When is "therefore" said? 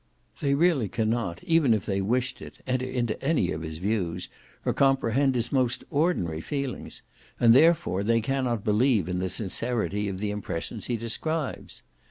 7.53-8.03